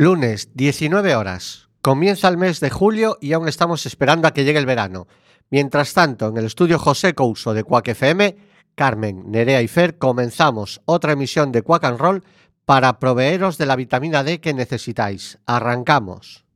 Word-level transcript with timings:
Lunes, 0.00 0.48
19 0.54 1.14
horas. 1.14 1.68
Comienza 1.82 2.26
el 2.28 2.38
mes 2.38 2.58
de 2.60 2.70
julio 2.70 3.18
y 3.20 3.34
aún 3.34 3.48
estamos 3.48 3.84
esperando 3.84 4.26
a 4.26 4.32
que 4.32 4.44
llegue 4.44 4.58
el 4.58 4.64
verano. 4.64 5.06
Mientras 5.50 5.92
tanto, 5.92 6.28
en 6.28 6.38
el 6.38 6.46
estudio 6.46 6.78
José 6.78 7.12
Couso 7.12 7.52
de 7.52 7.64
Quack 7.64 7.88
FM, 7.88 8.34
Carmen, 8.74 9.30
Nerea 9.30 9.60
y 9.60 9.68
Fer 9.68 9.98
comenzamos 9.98 10.80
otra 10.86 11.12
emisión 11.12 11.52
de 11.52 11.60
Quack 11.60 11.84
and 11.84 11.98
Roll 11.98 12.24
para 12.64 12.98
proveeros 12.98 13.58
de 13.58 13.66
la 13.66 13.76
vitamina 13.76 14.24
D 14.24 14.40
que 14.40 14.54
necesitáis. 14.54 15.38
Arrancamos. 15.44 16.46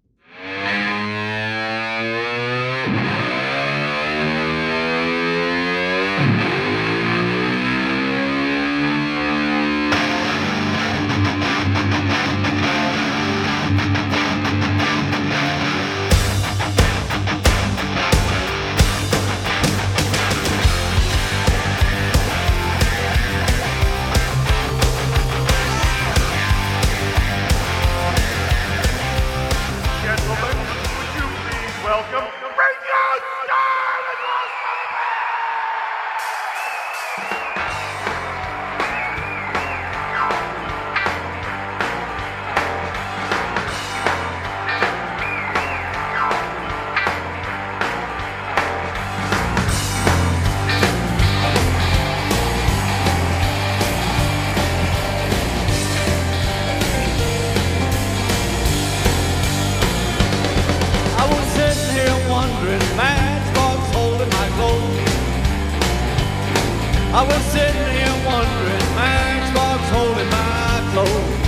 I 67.15 67.23
was 67.23 67.43
sitting 67.55 67.91
here 67.95 68.19
wondering, 68.27 68.87
matchbox 68.99 69.81
holding 69.95 70.31
my 70.35 70.83
clothes. 70.91 71.47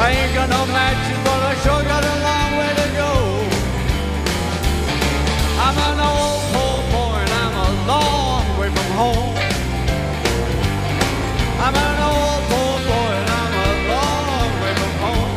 I 0.00 0.16
ain't 0.16 0.32
got 0.32 0.48
no 0.48 0.64
matches, 0.72 1.20
but 1.28 1.40
I 1.44 1.52
sure 1.60 1.84
got 1.84 2.00
a 2.00 2.16
long 2.24 2.50
way 2.56 2.72
to 2.80 2.88
go. 2.96 3.12
I'm 5.60 5.76
an 5.76 6.00
old 6.00 6.40
poor 6.56 6.80
boy 6.88 7.20
and 7.20 7.32
I'm 7.36 7.54
a 7.60 7.70
long 7.84 8.44
way 8.56 8.70
from 8.72 8.90
home. 8.96 9.36
I'm 11.60 11.76
an 11.76 11.98
old 12.00 12.42
poor 12.48 12.74
boy 12.88 13.12
and 13.20 13.28
I'm 13.40 13.54
a 13.60 13.72
long 13.92 14.50
way 14.64 14.72
from 14.80 14.94
home. 15.04 15.36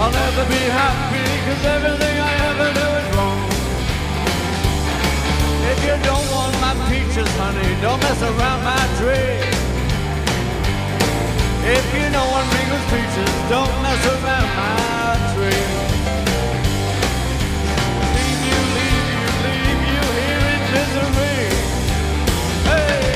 I'll 0.00 0.14
never 0.24 0.44
be 0.48 0.62
happy 0.72 1.24
cause 1.44 1.64
everything 1.68 2.09
peaches, 7.20 7.36
honey, 7.36 7.80
don't 7.80 8.00
mess 8.02 8.22
around 8.22 8.64
my 8.64 8.86
tree. 8.98 9.40
If 11.62 11.84
you 11.94 12.10
don't 12.10 12.30
want 12.30 12.46
Ringo's 12.54 12.84
peaches, 12.90 13.32
don't 13.48 13.82
mess 13.82 14.06
around 14.06 14.48
my 14.56 15.18
tree. 15.34 15.66
Leave 18.16 18.42
you, 18.48 18.58
leave 18.76 19.06
you, 19.12 19.26
leave 19.44 19.82
you 19.92 20.02
here 20.20 20.44
in 20.54 20.62
misery. 20.72 21.40
Hey! 22.64 23.09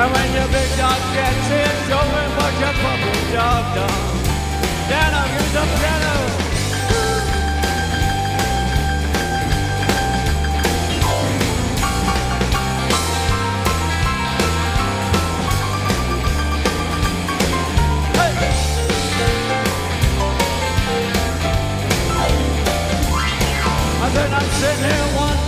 And 0.00 0.12
when 0.14 0.32
your 0.32 0.46
big 0.46 0.70
dog 0.78 1.00
gets 1.12 1.48
his 1.48 1.90
over 1.90 2.24
what 2.38 2.54
your 2.62 2.74
puppy 2.82 3.18
dog 3.34 3.74
done, 3.74 4.14
then 4.88 5.10
I'll 5.12 5.32
use 5.34 5.52
the 5.52 5.64
piano. 5.74 6.14
Hey. 18.14 18.34
And 24.04 24.12
then 24.14 24.30
I'm 24.32 24.48
sitting 24.60 24.84
here 24.84 25.06
one 25.18 25.47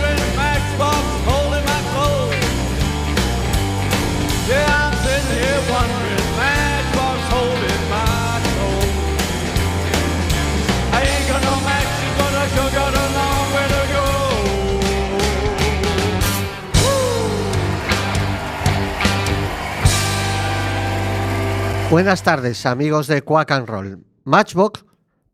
Buenas 21.91 22.23
tardes, 22.23 22.65
amigos 22.65 23.07
de 23.07 23.21
Quack 23.21 23.51
and 23.51 23.67
Roll. 23.67 24.05
Matchbox, 24.23 24.85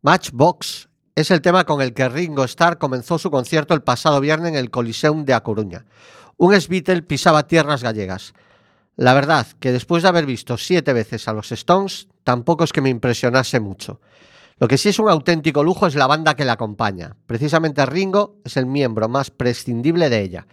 Matchbox 0.01 0.89
es 1.13 1.29
el 1.29 1.39
tema 1.39 1.65
con 1.65 1.83
el 1.83 1.93
que 1.93 2.09
Ringo 2.09 2.43
Starr 2.45 2.79
comenzó 2.79 3.19
su 3.19 3.29
concierto 3.29 3.75
el 3.75 3.83
pasado 3.83 4.19
viernes 4.19 4.53
en 4.53 4.57
el 4.57 4.71
Coliseum 4.71 5.23
de 5.23 5.35
A 5.35 5.43
Coruña. 5.43 5.85
Un 6.35 6.55
ex-Beatle 6.55 7.03
pisaba 7.03 7.45
tierras 7.45 7.83
gallegas. 7.83 8.33
La 8.97 9.13
verdad 9.13 9.45
que 9.59 9.71
después 9.71 10.01
de 10.01 10.09
haber 10.09 10.25
visto 10.25 10.57
siete 10.57 10.91
veces 10.91 11.27
a 11.27 11.33
los 11.33 11.51
Stones, 11.51 12.07
tampoco 12.23 12.63
es 12.63 12.73
que 12.73 12.81
me 12.81 12.89
impresionase 12.89 13.59
mucho. 13.59 14.01
Lo 14.59 14.67
que 14.67 14.79
sí 14.79 14.89
es 14.89 14.97
un 14.97 15.07
auténtico 15.07 15.63
lujo 15.63 15.85
es 15.85 15.93
la 15.93 16.07
banda 16.07 16.35
que 16.35 16.45
la 16.45 16.53
acompaña. 16.53 17.15
Precisamente 17.27 17.85
Ringo 17.85 18.37
es 18.43 18.57
el 18.57 18.65
miembro 18.65 19.07
más 19.07 19.29
prescindible 19.29 20.09
de 20.09 20.21
ella. 20.23 20.47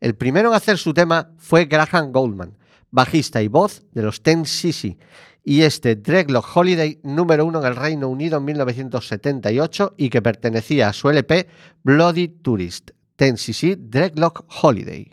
El 0.00 0.14
primero 0.14 0.48
en 0.48 0.54
hacer 0.54 0.78
su 0.78 0.94
tema 0.94 1.32
fue 1.36 1.66
Graham 1.66 2.10
Goldman, 2.10 2.56
bajista 2.90 3.42
y 3.42 3.48
voz 3.48 3.82
de 3.92 4.02
los 4.02 4.22
Ten 4.22 4.46
Cc, 4.46 4.96
y 5.44 5.60
este 5.60 5.94
Dreadlock 5.94 6.56
Holiday 6.56 7.00
número 7.02 7.44
uno 7.44 7.60
en 7.60 7.66
el 7.66 7.76
Reino 7.76 8.08
Unido 8.08 8.38
en 8.38 8.46
1978 8.46 9.94
y 9.98 10.08
que 10.08 10.22
pertenecía 10.22 10.88
a 10.88 10.94
su 10.94 11.10
LP 11.10 11.48
Bloody 11.82 12.28
Tourist. 12.28 12.92
Ten 13.16 13.36
Cc 13.36 13.76
Dreadlock 13.76 14.46
Holiday. 14.62 15.12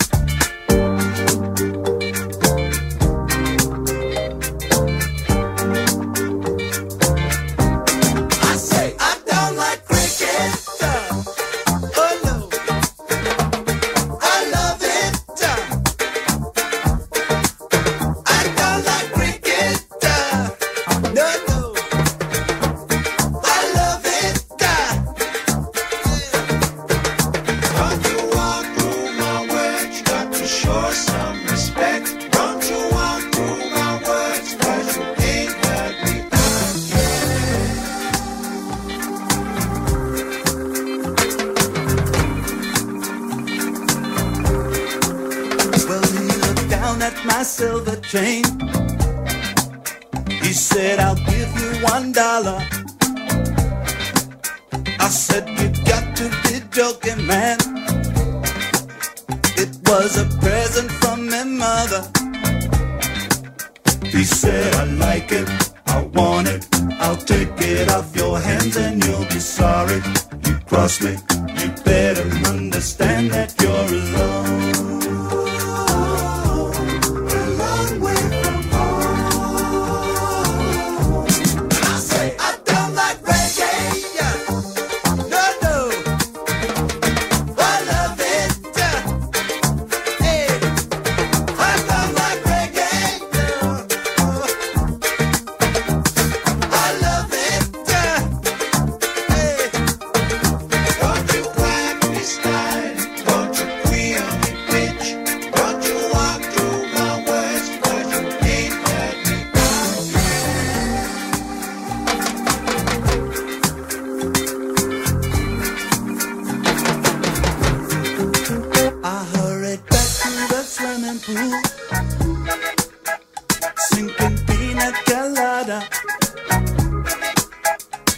Sinking. 121.23 121.61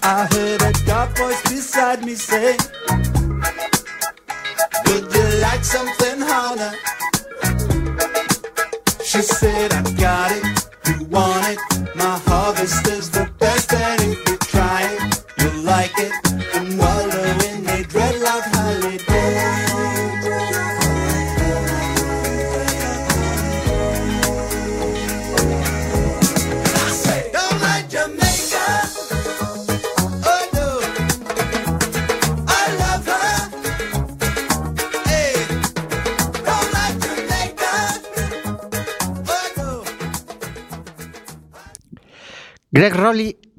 I 0.05 0.27
heard 0.31 0.61
a 0.61 0.71
dark 0.85 1.17
voice 1.17 1.41
beside 1.43 2.05
me 2.05 2.15
say. 2.15 2.57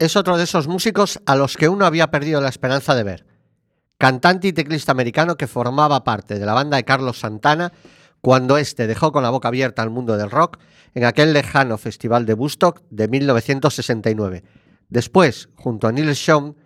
es 0.05 0.17
otro 0.17 0.37
de 0.37 0.45
esos 0.45 0.69
músicos 0.69 1.21
a 1.27 1.37
los 1.37 1.57
que 1.57 1.69
uno 1.69 1.87
había 1.87 2.11
perdido 2.11 2.41
la 2.41 2.49
esperanza 2.49 2.95
de 2.95 3.03
ver. 3.03 3.27
Cantante 3.99 4.49
y 4.49 4.53
teclista 4.53 4.93
americano 4.93 5.37
que 5.37 5.47
formaba 5.47 6.05
parte 6.05 6.39
de 6.39 6.47
la 6.47 6.55
banda 6.55 6.77
de 6.77 6.85
Carlos 6.85 7.21
Santana 7.21 7.73
cuando 8.21 8.57
éste 8.59 8.87
dejó 8.87 9.13
con 9.13 9.23
la 9.23 9.31
boca 9.31 9.49
abierta 9.49 9.83
al 9.83 9.91
mundo 9.91 10.17
del 10.17 10.31
rock 10.31 10.59
en 10.95 11.05
aquel 11.05 11.33
lejano 11.33 11.79
festival 11.79 12.27
de 12.27 12.35
Woodstock 12.35 12.83
de 12.91 13.09
1969. 13.09 14.45
Después, 14.89 15.49
junto 15.57 15.89
a 15.89 15.93
Neil 15.93 16.15
Sean, 16.15 16.57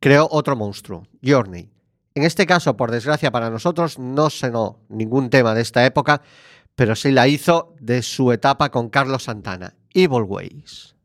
creó 0.00 0.28
otro 0.30 0.56
monstruo, 0.56 1.06
Journey. 1.24 1.70
En 2.14 2.24
este 2.24 2.46
caso, 2.46 2.76
por 2.76 2.90
desgracia 2.90 3.30
para 3.30 3.50
nosotros, 3.50 3.98
no 3.98 4.30
cenó 4.30 4.80
ningún 4.88 5.30
tema 5.30 5.54
de 5.54 5.62
esta 5.62 5.84
época, 5.84 6.22
pero 6.74 6.96
sí 6.96 7.12
la 7.12 7.28
hizo 7.28 7.74
de 7.80 8.02
su 8.02 8.32
etapa 8.32 8.70
con 8.70 8.88
Carlos 8.88 9.24
Santana, 9.24 9.74
Evil 9.92 10.22
Ways. 10.22 10.95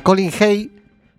Colin 0.00 0.30
Hay 0.40 0.72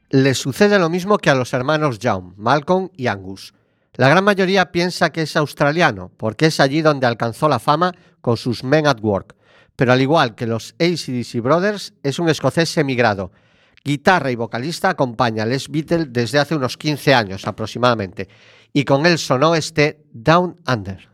le 0.09 0.33
sucede 0.35 0.77
lo 0.79 0.89
mismo 0.89 1.17
que 1.17 1.29
a 1.29 1.35
los 1.35 1.53
hermanos 1.53 1.99
Young, 1.99 2.33
Malcolm 2.37 2.89
y 2.95 3.07
Angus. 3.07 3.53
La 3.95 4.09
gran 4.09 4.23
mayoría 4.23 4.71
piensa 4.71 5.11
que 5.11 5.23
es 5.23 5.35
australiano, 5.35 6.11
porque 6.17 6.47
es 6.47 6.59
allí 6.59 6.81
donde 6.81 7.07
alcanzó 7.07 7.49
la 7.49 7.59
fama 7.59 7.93
con 8.21 8.37
sus 8.37 8.63
Men 8.63 8.87
at 8.87 8.99
Work. 9.01 9.35
Pero 9.75 9.91
al 9.91 10.01
igual 10.01 10.35
que 10.35 10.47
los 10.47 10.75
ACDC 10.79 11.41
Brothers, 11.41 11.93
es 12.03 12.19
un 12.19 12.29
escocés 12.29 12.77
emigrado. 12.77 13.31
Guitarra 13.83 14.31
y 14.31 14.35
vocalista 14.35 14.89
acompaña 14.89 15.43
a 15.43 15.45
Les 15.45 15.69
Beatles 15.69 16.13
desde 16.13 16.39
hace 16.39 16.55
unos 16.55 16.77
15 16.77 17.13
años 17.13 17.47
aproximadamente, 17.47 18.29
y 18.71 18.85
con 18.85 19.05
él 19.05 19.17
sonó 19.17 19.55
este 19.55 20.03
Down 20.13 20.59
Under. 20.67 21.12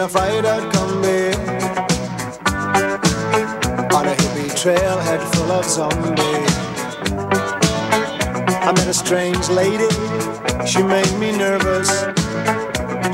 In 0.00 0.06
a 0.06 0.08
freighter 0.08 0.60
combi 0.72 1.34
on 3.96 4.06
a 4.06 4.14
hippie 4.20 4.50
trailhead 4.60 5.20
full 5.34 5.52
of 5.52 5.64
zombies. 5.66 6.54
I 8.66 8.72
met 8.76 8.86
a 8.86 8.94
strange 8.94 9.46
lady, 9.50 9.90
she 10.66 10.82
made 10.82 11.12
me 11.18 11.36
nervous. 11.36 11.90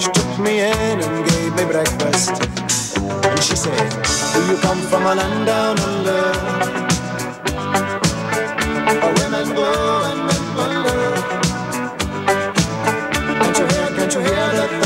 She 0.00 0.10
took 0.12 0.38
me 0.38 0.60
in 0.60 0.96
and 1.06 1.28
gave 1.30 1.52
me 1.56 1.64
breakfast. 1.64 2.30
And 3.30 3.42
she 3.42 3.56
said, 3.56 3.88
Do 4.32 4.40
you 4.50 4.56
come 4.58 4.80
from 4.90 5.06
a 5.06 5.14
land 5.14 5.46
down 5.46 5.78
under? 5.90 6.22
Where 9.02 9.14
women 9.20 9.48
go 9.58 9.70
and 10.10 10.20
men 10.28 10.44
wonder. 10.56 11.00
Can't 13.40 13.58
you 13.58 13.66
hear, 13.74 13.88
can't 13.96 14.14
you 14.14 14.20
hear 14.20 14.46
the 14.60 14.85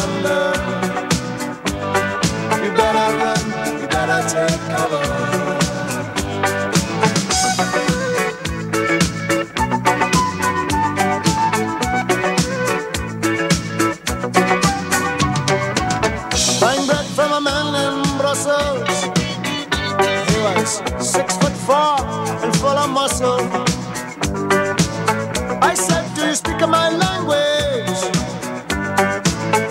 full. 23.20 23.44
I 25.70 25.74
said, 25.74 26.04
Do 26.16 26.22
you 26.28 26.34
speak 26.34 26.60
my 26.78 26.88
language? 27.04 28.00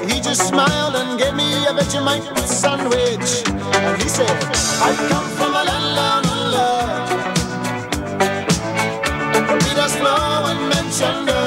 He 0.10 0.22
just 0.22 0.48
smiled 0.48 0.96
and 1.01 1.20
gave 1.20 1.36
me 1.36 1.50
a 1.65 1.74
Vegemite 1.77 2.27
sandwich. 2.62 3.32
And 3.86 4.01
he 4.01 4.10
said, 4.18 4.38
I 4.88 4.91
come 5.10 5.27
from 5.38 5.51
a 5.62 5.63
land 5.70 5.89
down 6.00 6.24
under. 6.38 6.72
Peter's 9.63 9.96
flow 10.00 10.50
and 10.51 10.62
mentioned 10.75 11.38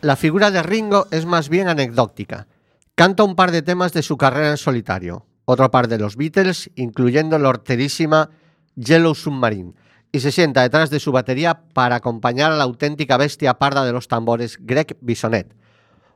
la 0.00 0.16
figura 0.16 0.50
de 0.50 0.62
Ringo 0.62 1.06
es 1.10 1.26
más 1.26 1.48
bien 1.48 1.68
anecdótica. 1.68 2.46
Canta 2.94 3.22
un 3.22 3.36
par 3.36 3.50
de 3.50 3.62
temas 3.62 3.92
de 3.92 4.02
su 4.02 4.16
carrera 4.16 4.50
en 4.50 4.56
solitario, 4.56 5.26
otro 5.44 5.70
par 5.70 5.88
de 5.88 5.98
los 5.98 6.16
Beatles, 6.16 6.70
incluyendo 6.74 7.38
la 7.38 7.50
horterísima 7.50 8.30
Yellow 8.76 9.14
Submarine, 9.14 9.74
y 10.10 10.20
se 10.20 10.32
sienta 10.32 10.62
detrás 10.62 10.88
de 10.88 11.00
su 11.00 11.12
batería 11.12 11.64
para 11.74 11.96
acompañar 11.96 12.52
a 12.52 12.56
la 12.56 12.64
auténtica 12.64 13.18
bestia 13.18 13.58
parda 13.58 13.84
de 13.84 13.92
los 13.92 14.08
tambores 14.08 14.56
Greg 14.60 14.96
Bisonet, 15.00 15.54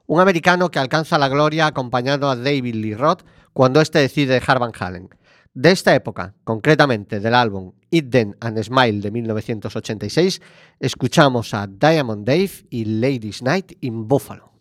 un 0.07 0.21
americano 0.21 0.71
que 0.71 0.79
alcanza 0.79 1.19
la 1.19 1.29
gloria 1.29 1.67
acompañado 1.67 2.31
a 2.31 2.37
David 2.37 2.75
Lee 2.75 2.95
Roth 2.95 3.23
cuando 3.53 3.81
éste 3.81 3.99
decide 3.99 4.35
dejar 4.35 4.59
Van 4.59 4.73
Halen. 4.79 5.11
De 5.55 5.71
esta 5.71 5.95
época, 5.95 6.35
concretamente 6.45 7.21
del 7.21 7.35
álbum 7.35 7.73
It 7.91 8.11
Then 8.11 8.37
and 8.41 8.59
Smile 8.63 9.03
de 9.03 9.11
1986, 9.11 10.41
escuchamos 10.81 11.53
a 11.53 11.67
Diamond 11.67 12.27
Dave 12.27 12.51
y 12.71 12.87
Ladies 12.87 13.43
Night 13.43 13.73
in 13.81 14.09
Buffalo. 14.09 14.52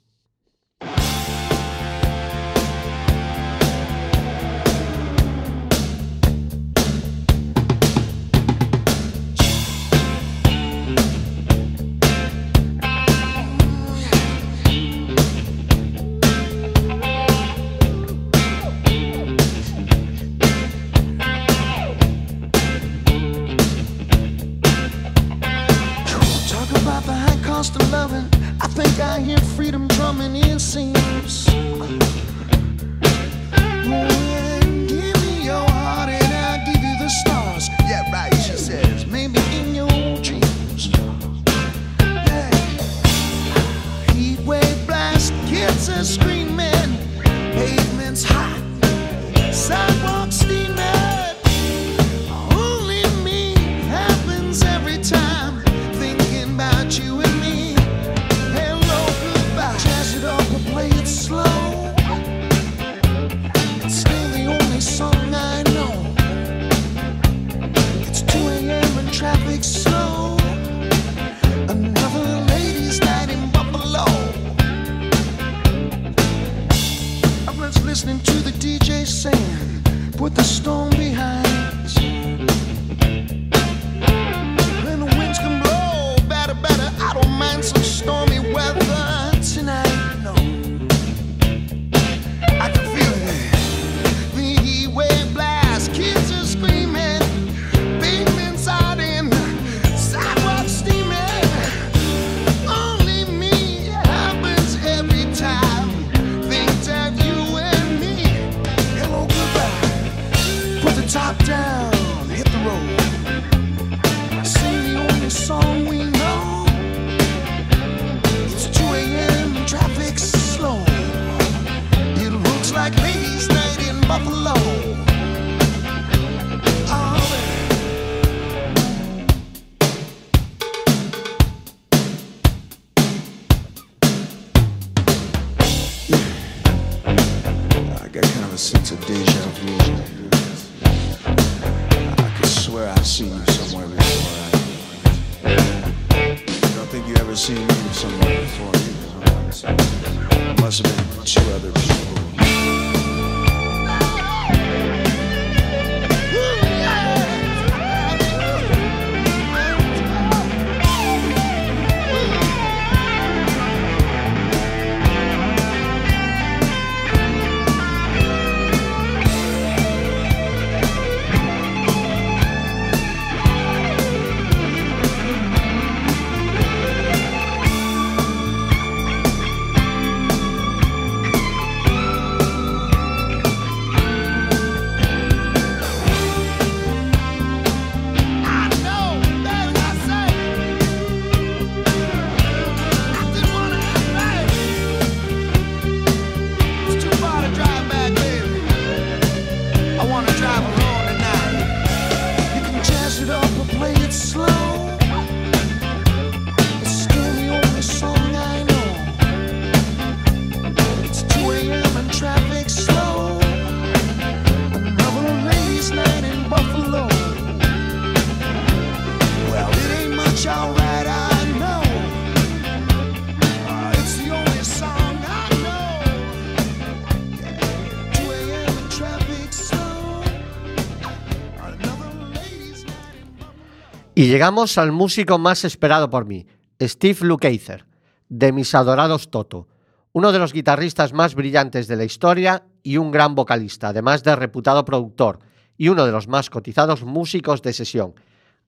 Y 234.22 234.28
llegamos 234.28 234.78
al 234.78 234.92
músico 234.92 235.40
más 235.40 235.66
esperado 235.66 236.12
por 236.12 236.26
mí, 236.26 236.46
Steve 236.80 237.18
Lukather, 237.22 237.88
de 238.30 238.52
mis 238.52 238.76
adorados 238.76 239.32
Toto, 239.32 239.68
uno 240.12 240.32
de 240.32 240.38
los 240.38 240.54
guitarristas 240.54 241.12
más 241.12 241.34
brillantes 241.34 241.88
de 241.88 241.96
la 241.96 242.04
historia 242.04 242.64
y 242.84 242.98
un 242.98 243.10
gran 243.10 243.34
vocalista, 243.34 243.88
además 243.88 244.22
de 244.22 244.36
reputado 244.36 244.86
productor 244.86 245.40
y 245.76 245.90
uno 245.90 246.06
de 246.06 246.12
los 246.12 246.28
más 246.28 246.52
cotizados 246.52 247.04
músicos 247.04 247.64
de 247.64 247.74
sesión. 247.74 248.14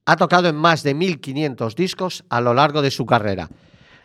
Ha 0.08 0.16
tocado 0.16 0.50
en 0.50 0.56
más 0.56 0.82
de 0.82 0.96
1.500 0.96 1.76
discos 1.76 2.26
a 2.30 2.42
lo 2.42 2.56
largo 2.56 2.82
de 2.82 2.90
su 2.90 3.06
carrera 3.06 3.48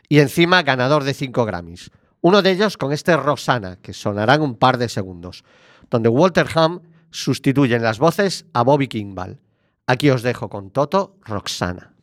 y 0.06 0.18
encima 0.18 0.62
ganador 0.62 1.02
de 1.02 1.14
5 1.14 1.46
Grammys. 1.46 1.90
Uno 2.20 2.42
de 2.42 2.50
ellos 2.50 2.76
con 2.76 2.92
este 2.92 3.16
Rosanna, 3.16 3.76
que 3.76 3.94
sonarán 3.94 4.42
un 4.42 4.56
par 4.56 4.76
de 4.76 4.90
segundos, 4.90 5.44
donde 5.88 6.10
Walter 6.10 6.46
Ham 6.56 6.82
sustituye 7.10 7.74
en 7.74 7.84
las 7.84 7.98
voces 7.98 8.44
a 8.52 8.60
Bobby 8.64 8.88
Kimball. 8.88 9.40
Aquí 9.88 10.10
os 10.10 10.20
dejo 10.20 10.50
con 10.52 10.68
Toto 10.68 11.16
Roxana. 11.24 11.96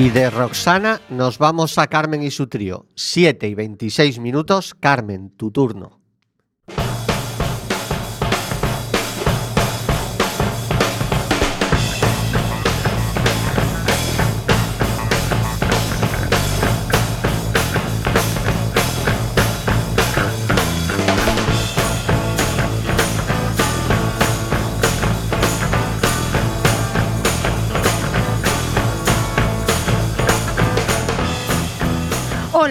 Y 0.00 0.08
de 0.08 0.30
Roxana 0.30 1.02
nos 1.10 1.36
vamos 1.36 1.76
a 1.76 1.86
Carmen 1.86 2.22
y 2.22 2.30
su 2.30 2.46
trío. 2.46 2.86
7 2.94 3.46
y 3.46 3.54
26 3.54 4.18
minutos. 4.18 4.74
Carmen, 4.80 5.28
tu 5.36 5.50
turno. 5.50 5.99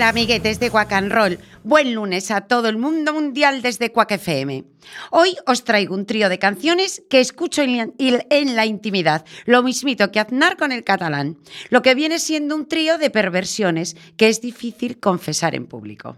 Amiguetes 0.10 0.60
de 0.60 0.72
Roll. 1.08 1.38
Buen 1.64 1.94
lunes 1.94 2.32
a 2.32 2.42
todo 2.42 2.68
el 2.68 2.80
mundo 2.80 3.14
mundial 3.14 3.62
desde 3.62 3.92
Quack 3.92 4.14
FM. 4.14 4.64
Hoy 5.12 5.38
os 5.46 5.64
traigo 5.64 5.94
un 5.94 6.08
trío 6.08 6.30
de 6.30 6.40
canciones 6.40 7.04
que 7.12 7.20
escucho 7.20 7.62
en 7.62 8.56
la 8.56 8.66
intimidad, 8.66 9.24
lo 9.46 9.62
mismito 9.62 10.12
que 10.12 10.20
Aznar 10.20 10.58
con 10.58 10.72
el 10.72 10.84
catalán, 10.84 11.38
lo 11.70 11.84
que 11.84 11.94
viene 11.94 12.18
siendo 12.18 12.56
un 12.56 12.68
trío 12.68 12.98
de 12.98 13.12
perversiones 13.12 13.96
que 14.18 14.30
es 14.30 14.42
difícil 14.42 15.00
confesar 15.00 15.54
en 15.54 15.68
público. 15.68 16.18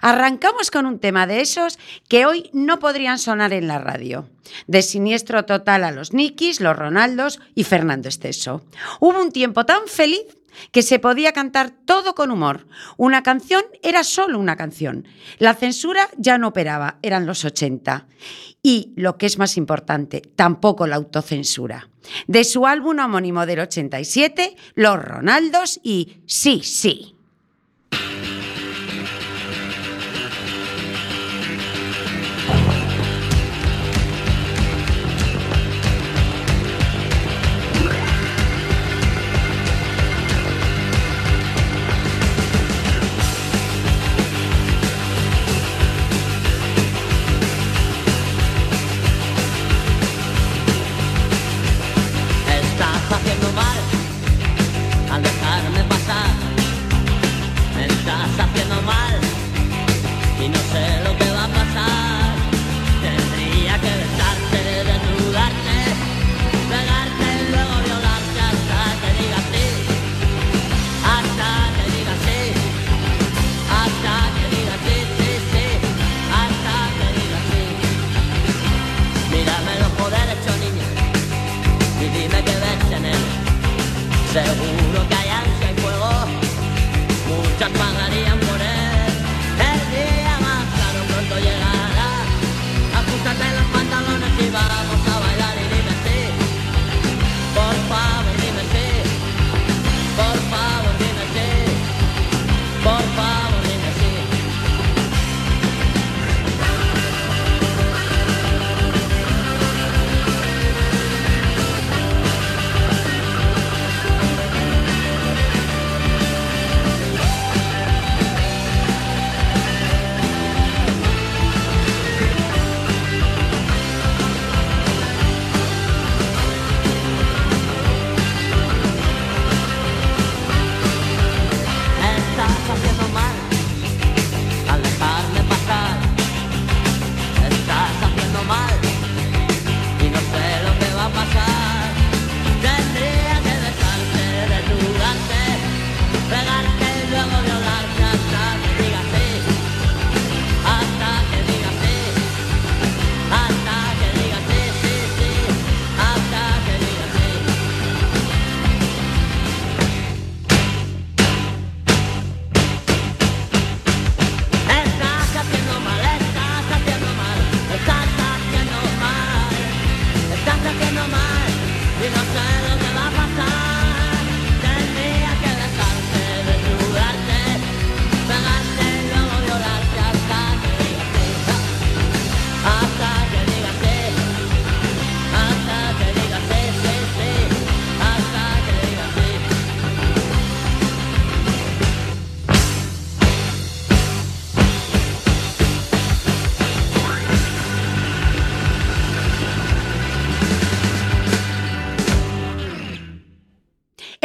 Arrancamos 0.00 0.70
con 0.70 0.86
un 0.86 0.98
tema 0.98 1.26
de 1.26 1.40
esos 1.42 1.78
que 2.08 2.24
hoy 2.24 2.48
no 2.54 2.78
podrían 2.78 3.18
sonar 3.18 3.52
en 3.52 3.66
la 3.66 3.78
radio. 3.78 4.30
De 4.66 4.80
siniestro 4.80 5.44
total 5.44 5.84
a 5.84 5.90
los 5.90 6.12
Nikis, 6.12 6.60
los 6.60 6.76
Ronaldos 6.76 7.40
y 7.54 7.64
Fernando 7.64 8.08
Esteso. 8.08 8.64
Hubo 9.00 9.20
un 9.20 9.32
tiempo 9.32 9.66
tan 9.66 9.88
feliz 9.88 10.35
que 10.72 10.82
se 10.82 10.98
podía 10.98 11.32
cantar 11.32 11.70
todo 11.70 12.14
con 12.14 12.30
humor. 12.30 12.66
Una 12.96 13.22
canción 13.22 13.62
era 13.82 14.04
solo 14.04 14.38
una 14.38 14.56
canción. 14.56 15.06
La 15.38 15.54
censura 15.54 16.08
ya 16.16 16.38
no 16.38 16.48
operaba, 16.48 16.98
eran 17.02 17.26
los 17.26 17.44
80. 17.44 18.06
Y, 18.62 18.92
lo 18.96 19.16
que 19.16 19.26
es 19.26 19.38
más 19.38 19.56
importante, 19.56 20.20
tampoco 20.20 20.86
la 20.86 20.96
autocensura. 20.96 21.88
De 22.26 22.44
su 22.44 22.66
álbum 22.66 22.98
homónimo 22.98 23.46
del 23.46 23.60
87, 23.60 24.56
Los 24.74 25.02
Ronaldos 25.02 25.80
y 25.82 26.18
Sí, 26.26 26.62
sí. 26.62 27.15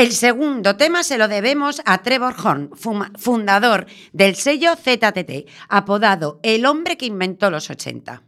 El 0.01 0.13
segundo 0.13 0.77
tema 0.77 1.03
se 1.03 1.19
lo 1.19 1.27
debemos 1.27 1.79
a 1.85 2.01
Trevor 2.01 2.33
Horn, 2.43 2.71
fundador 3.19 3.85
del 4.13 4.33
sello 4.33 4.75
ZTT, 4.75 5.47
apodado 5.69 6.39
el 6.41 6.65
hombre 6.65 6.97
que 6.97 7.05
inventó 7.05 7.51
los 7.51 7.69
80. 7.69 8.23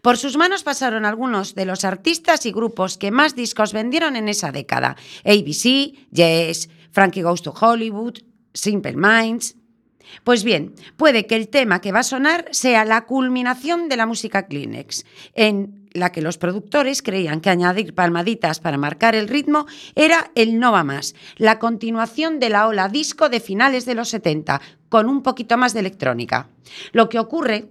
Por 0.00 0.16
sus 0.16 0.38
manos 0.38 0.62
pasaron 0.62 1.04
algunos 1.04 1.54
de 1.54 1.66
los 1.66 1.84
artistas 1.84 2.46
y 2.46 2.52
grupos 2.52 2.96
que 2.96 3.10
más 3.10 3.36
discos 3.36 3.74
vendieron 3.74 4.16
en 4.16 4.30
esa 4.30 4.50
década. 4.50 4.96
ABC, 5.26 5.92
Yes, 6.10 6.70
Frankie 6.90 7.20
Goes 7.20 7.42
to 7.42 7.52
Hollywood, 7.52 8.20
Simple 8.54 8.96
Minds. 8.96 9.56
Pues 10.24 10.42
bien, 10.42 10.74
puede 10.96 11.26
que 11.26 11.36
el 11.36 11.48
tema 11.48 11.82
que 11.82 11.92
va 11.92 11.98
a 11.98 12.04
sonar 12.04 12.48
sea 12.52 12.86
la 12.86 13.04
culminación 13.04 13.90
de 13.90 13.98
la 13.98 14.06
música 14.06 14.46
Kleenex, 14.46 15.04
en 15.34 15.83
la 15.94 16.10
que 16.10 16.20
los 16.20 16.38
productores 16.38 17.02
creían 17.02 17.40
que 17.40 17.50
añadir 17.50 17.94
palmaditas 17.94 18.58
para 18.60 18.76
marcar 18.76 19.14
el 19.14 19.28
ritmo 19.28 19.66
era 19.94 20.32
el 20.34 20.58
no 20.58 20.72
va 20.72 20.84
más, 20.84 21.14
la 21.36 21.58
continuación 21.60 22.40
de 22.40 22.50
la 22.50 22.66
ola 22.66 22.88
disco 22.88 23.28
de 23.28 23.40
finales 23.40 23.86
de 23.86 23.94
los 23.94 24.08
70, 24.08 24.60
con 24.88 25.08
un 25.08 25.22
poquito 25.22 25.56
más 25.56 25.72
de 25.72 25.80
electrónica. 25.80 26.48
Lo 26.92 27.08
que 27.08 27.20
ocurre 27.20 27.68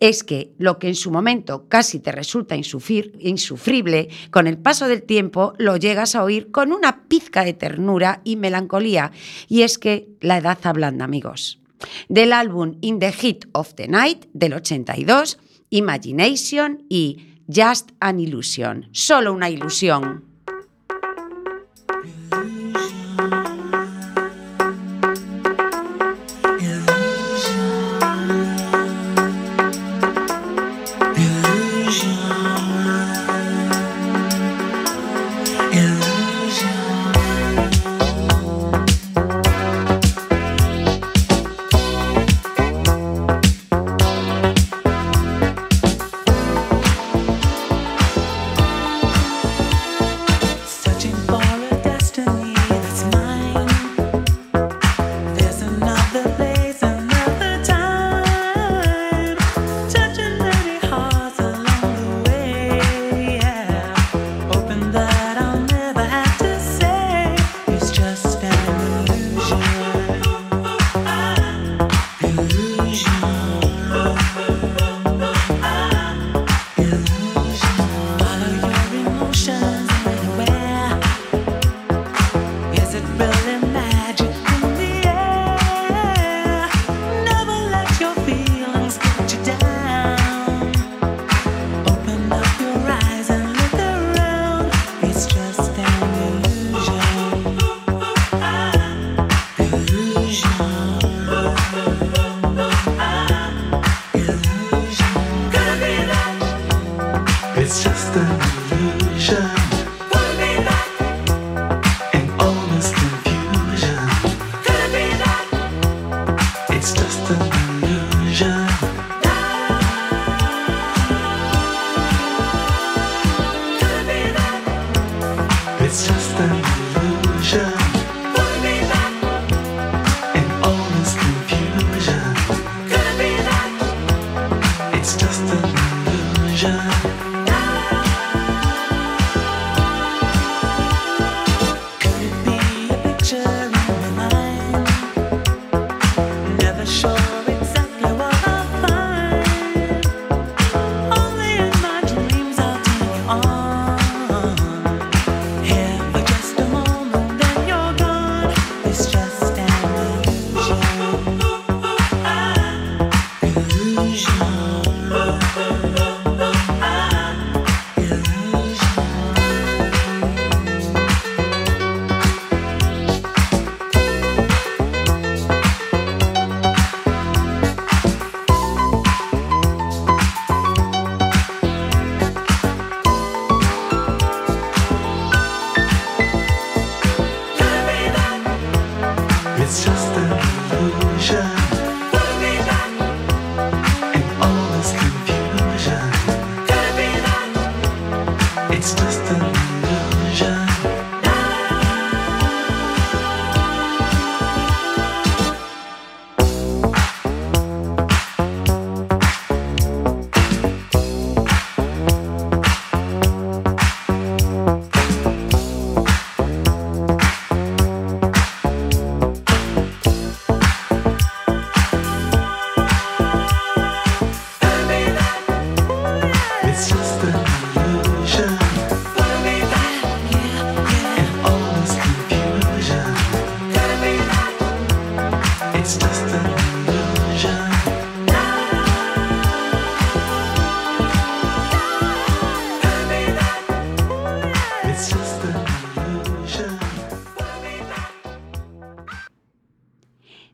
es 0.00 0.24
que 0.24 0.54
lo 0.58 0.78
que 0.78 0.88
en 0.88 0.94
su 0.94 1.10
momento 1.10 1.68
casi 1.68 2.00
te 2.00 2.10
resulta 2.10 2.56
insufrible, 2.56 4.08
con 4.30 4.46
el 4.46 4.58
paso 4.58 4.88
del 4.88 5.02
tiempo 5.02 5.52
lo 5.58 5.76
llegas 5.76 6.14
a 6.14 6.24
oír 6.24 6.50
con 6.50 6.72
una 6.72 7.04
pizca 7.06 7.44
de 7.44 7.52
ternura 7.52 8.22
y 8.24 8.36
melancolía. 8.36 9.12
Y 9.46 9.62
es 9.62 9.78
que 9.78 10.08
la 10.20 10.38
edad 10.38 10.58
ablanda, 10.62 11.04
amigos. 11.04 11.60
Del 12.08 12.32
álbum 12.32 12.76
In 12.80 12.98
the 12.98 13.12
Heat 13.12 13.46
of 13.52 13.74
the 13.74 13.88
Night 13.88 14.24
del 14.32 14.54
82, 14.54 15.38
Imagination 15.70 16.84
y 16.88 17.37
Just 17.50 17.92
an 18.00 18.20
Illusion, 18.20 18.88
solo 18.92 19.32
una 19.32 19.48
ilusión. 19.48 20.27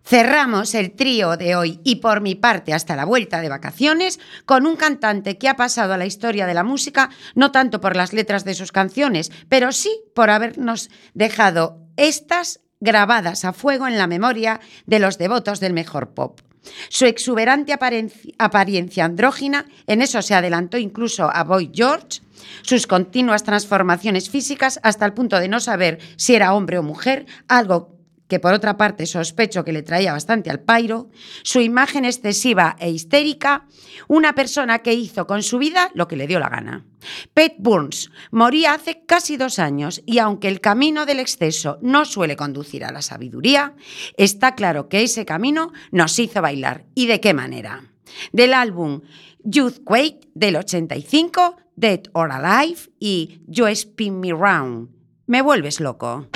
Cerramos 0.06 0.74
el 0.74 0.92
trío 0.92 1.38
de 1.38 1.56
hoy 1.56 1.80
y 1.82 1.96
por 1.96 2.20
mi 2.20 2.34
parte 2.34 2.74
hasta 2.74 2.94
la 2.94 3.06
vuelta 3.06 3.40
de 3.40 3.48
vacaciones 3.48 4.20
con 4.44 4.66
un 4.66 4.76
cantante 4.76 5.38
que 5.38 5.48
ha 5.48 5.56
pasado 5.56 5.94
a 5.94 5.96
la 5.96 6.04
historia 6.04 6.46
de 6.46 6.52
la 6.52 6.62
música 6.62 7.08
no 7.34 7.52
tanto 7.52 7.80
por 7.80 7.96
las 7.96 8.12
letras 8.12 8.44
de 8.44 8.54
sus 8.54 8.70
canciones, 8.70 9.32
pero 9.48 9.72
sí 9.72 10.02
por 10.14 10.28
habernos 10.28 10.90
dejado 11.14 11.78
estas 11.96 12.60
grabadas 12.80 13.46
a 13.46 13.54
fuego 13.54 13.86
en 13.86 13.96
la 13.96 14.06
memoria 14.06 14.60
de 14.84 14.98
los 14.98 15.16
devotos 15.16 15.58
del 15.58 15.72
mejor 15.72 16.12
pop. 16.12 16.40
Su 16.90 17.06
exuberante 17.06 17.74
apariencia 18.38 19.04
andrógina, 19.04 19.66
en 19.86 20.02
eso 20.02 20.20
se 20.20 20.34
adelantó 20.34 20.76
incluso 20.76 21.30
a 21.32 21.44
Boy 21.44 21.70
George, 21.74 22.20
sus 22.62 22.86
continuas 22.86 23.42
transformaciones 23.42 24.28
físicas 24.28 24.80
hasta 24.82 25.06
el 25.06 25.14
punto 25.14 25.40
de 25.40 25.48
no 25.48 25.60
saber 25.60 25.98
si 26.16 26.34
era 26.34 26.54
hombre 26.54 26.78
o 26.78 26.82
mujer, 26.82 27.26
algo 27.48 27.93
que 28.28 28.40
por 28.40 28.54
otra 28.54 28.76
parte 28.76 29.06
sospecho 29.06 29.64
que 29.64 29.72
le 29.72 29.82
traía 29.82 30.12
bastante 30.12 30.50
al 30.50 30.60
pairo, 30.60 31.10
su 31.42 31.60
imagen 31.60 32.04
excesiva 32.04 32.76
e 32.78 32.90
histérica, 32.90 33.66
una 34.08 34.34
persona 34.34 34.80
que 34.80 34.94
hizo 34.94 35.26
con 35.26 35.42
su 35.42 35.58
vida 35.58 35.90
lo 35.94 36.08
que 36.08 36.16
le 36.16 36.26
dio 36.26 36.38
la 36.38 36.48
gana. 36.48 36.84
Pete 37.34 37.56
Burns 37.58 38.10
moría 38.30 38.74
hace 38.74 39.04
casi 39.04 39.36
dos 39.36 39.58
años 39.58 40.02
y 40.06 40.18
aunque 40.18 40.48
el 40.48 40.60
camino 40.60 41.06
del 41.06 41.20
exceso 41.20 41.78
no 41.82 42.04
suele 42.04 42.36
conducir 42.36 42.84
a 42.84 42.92
la 42.92 43.02
sabiduría, 43.02 43.74
está 44.16 44.54
claro 44.54 44.88
que 44.88 45.02
ese 45.02 45.24
camino 45.24 45.72
nos 45.90 46.18
hizo 46.18 46.40
bailar. 46.40 46.86
¿Y 46.94 47.06
de 47.06 47.20
qué 47.20 47.34
manera? 47.34 47.90
Del 48.32 48.54
álbum 48.54 49.02
Youth 49.42 49.84
Quake 49.84 50.28
del 50.34 50.56
85, 50.56 51.56
Dead 51.76 52.00
or 52.12 52.32
Alive 52.32 52.90
y 52.98 53.42
yo 53.46 53.68
Spin 53.68 54.20
Me 54.20 54.30
Round. 54.30 54.88
Me 55.26 55.42
vuelves 55.42 55.80
loco. 55.80 56.28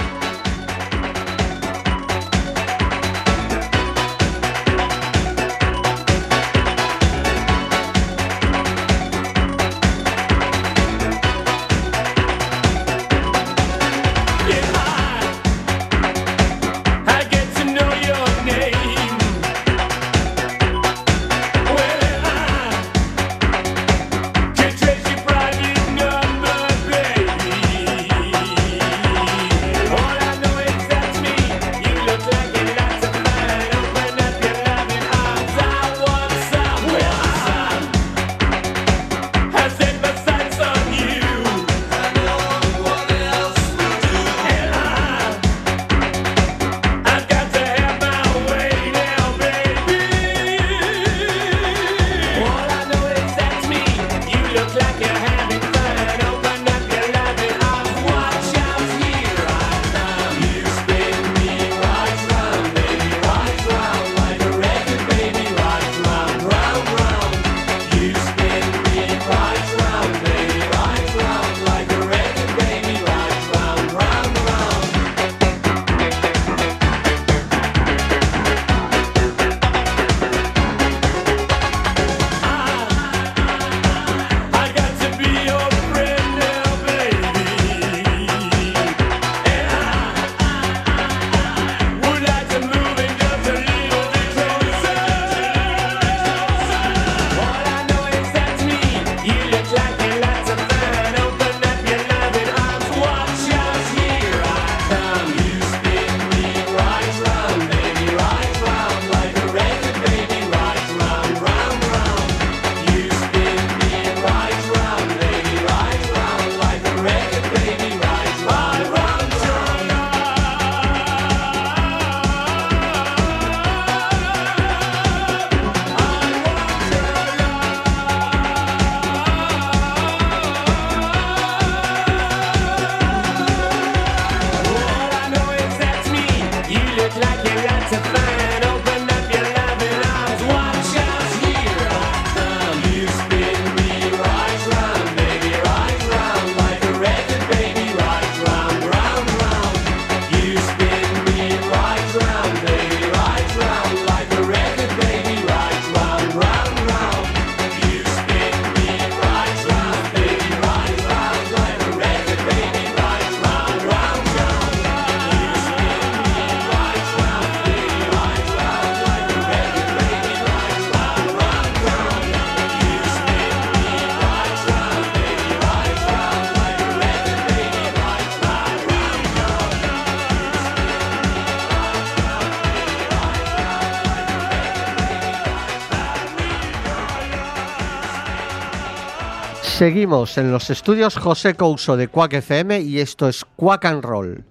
Seguimos 189.89 190.36
en 190.36 190.53
los 190.53 190.68
estudios 190.68 191.16
José 191.16 191.55
Couso 191.55 191.97
de 191.97 192.09
Quack 192.09 192.34
FM 192.34 192.82
y 192.82 193.01
esto 193.01 193.26
es 193.26 193.47
Quack 193.57 193.86
and 193.86 194.05
Roll. 194.05 194.45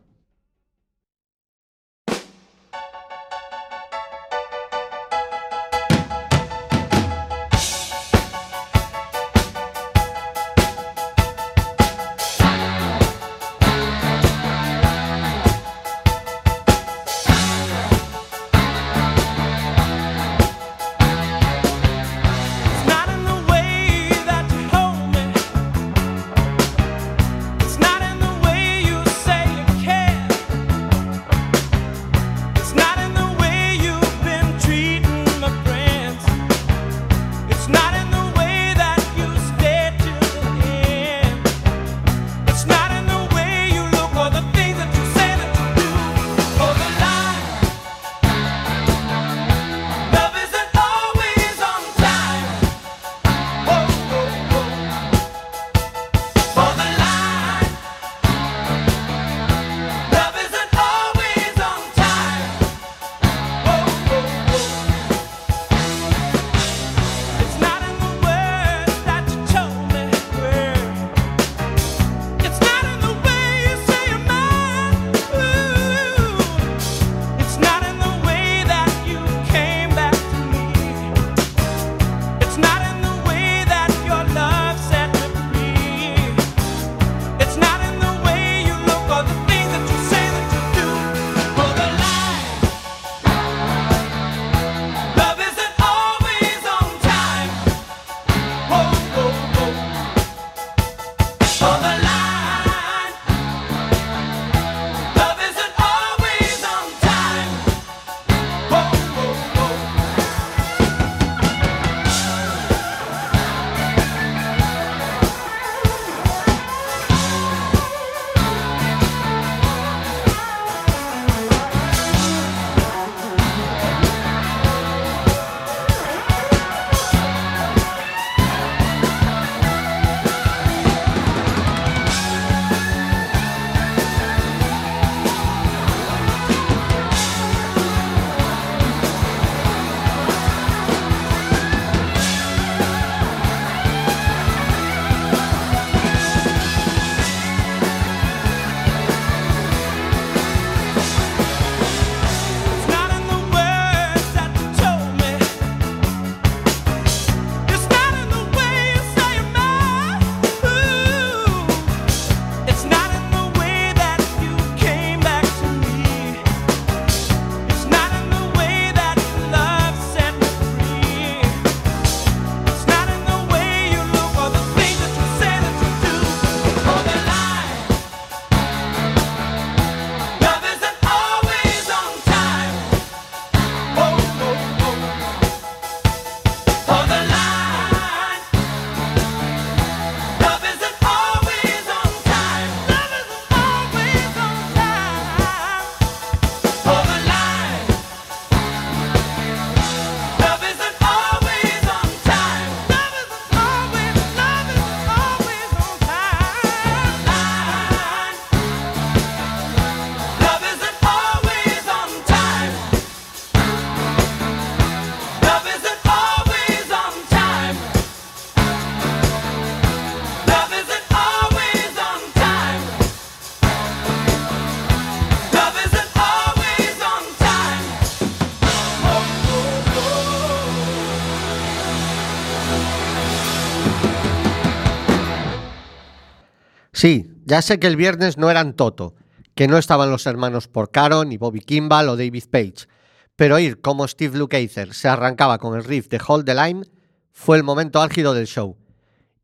Sí, 236.97 237.29
ya 237.45 237.61
sé 237.61 237.79
que 237.79 237.85
el 237.85 237.95
viernes 237.95 238.39
no 238.39 238.49
eran 238.49 238.73
Toto, 238.73 239.13
que 239.53 239.67
no 239.67 239.77
estaban 239.77 240.09
los 240.09 240.25
hermanos 240.25 240.67
Porcaro, 240.67 241.25
ni 241.25 241.37
Bobby 241.37 241.59
Kimball 241.59 242.09
o 242.09 242.17
David 242.17 242.45
Page, 242.49 242.87
pero 243.35 243.57
oír 243.57 243.81
cómo 243.81 244.07
Steve 244.07 244.35
Lukather 244.35 244.95
se 244.95 245.07
arrancaba 245.07 245.59
con 245.59 245.75
el 245.77 245.83
riff 245.83 246.07
de 246.07 246.19
Hold 246.27 246.45
the 246.45 246.55
Line 246.55 246.87
fue 247.31 247.57
el 247.57 247.63
momento 247.63 248.01
álgido 248.01 248.33
del 248.33 248.47
show. 248.47 248.77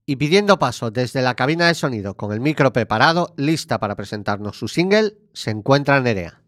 Y 0.08 0.16
pidiendo 0.16 0.58
paso 0.58 0.90
desde 0.90 1.22
la 1.22 1.36
cabina 1.36 1.68
de 1.68 1.76
sonido 1.76 2.18
con 2.18 2.34
el 2.34 2.40
micro 2.40 2.74
preparado, 2.74 3.36
lista 3.38 3.80
para 3.80 3.96
presentarnos 3.96 4.58
su 4.58 4.68
single, 4.68 5.14
se 5.34 5.52
encuentra 5.52 6.02
Nerea. 6.02 6.42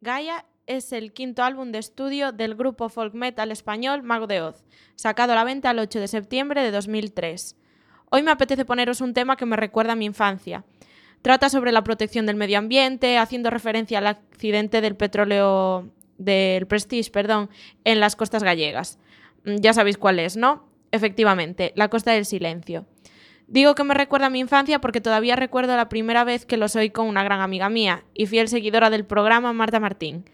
Gaia 0.00 0.46
es 0.68 0.92
el 0.92 1.12
quinto 1.12 1.42
álbum 1.42 1.72
de 1.72 1.80
estudio 1.80 2.30
del 2.30 2.54
grupo 2.54 2.88
folk 2.88 3.14
metal 3.14 3.50
español 3.50 4.04
Mago 4.04 4.28
de 4.28 4.42
Oz, 4.42 4.62
sacado 4.94 5.32
a 5.32 5.34
la 5.34 5.42
venta 5.42 5.72
el 5.72 5.80
8 5.80 5.98
de 5.98 6.06
septiembre 6.06 6.62
de 6.62 6.70
2003. 6.70 7.56
Hoy 8.16 8.22
me 8.22 8.30
apetece 8.30 8.64
poneros 8.64 9.00
un 9.00 9.12
tema 9.12 9.36
que 9.36 9.44
me 9.44 9.56
recuerda 9.56 9.94
a 9.94 9.96
mi 9.96 10.04
infancia. 10.04 10.62
Trata 11.20 11.50
sobre 11.50 11.72
la 11.72 11.82
protección 11.82 12.26
del 12.26 12.36
medio 12.36 12.58
ambiente, 12.58 13.18
haciendo 13.18 13.50
referencia 13.50 13.98
al 13.98 14.06
accidente 14.06 14.80
del 14.80 14.94
petróleo 14.94 15.90
del 16.16 16.68
Prestige, 16.68 17.10
perdón, 17.10 17.50
en 17.82 17.98
las 17.98 18.14
costas 18.14 18.44
gallegas. 18.44 19.00
Mm, 19.44 19.56
Ya 19.56 19.72
sabéis 19.72 19.98
cuál 19.98 20.20
es, 20.20 20.36
¿no? 20.36 20.64
Efectivamente, 20.92 21.72
la 21.74 21.88
Costa 21.88 22.12
del 22.12 22.24
Silencio. 22.24 22.86
Digo 23.48 23.74
que 23.74 23.82
me 23.82 23.94
recuerda 23.94 24.26
a 24.26 24.30
mi 24.30 24.38
infancia 24.38 24.80
porque 24.80 25.00
todavía 25.00 25.34
recuerdo 25.34 25.76
la 25.76 25.88
primera 25.88 26.22
vez 26.22 26.46
que 26.46 26.56
los 26.56 26.76
oí 26.76 26.90
con 26.90 27.08
una 27.08 27.24
gran 27.24 27.40
amiga 27.40 27.68
mía 27.68 28.04
y 28.14 28.26
fiel 28.26 28.46
seguidora 28.46 28.90
del 28.90 29.04
programa, 29.04 29.52
Marta 29.52 29.80
Martín. 29.80 30.24